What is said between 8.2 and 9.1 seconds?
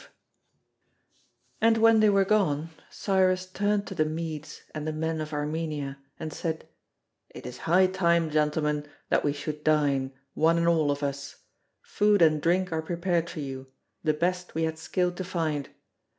gentlemen,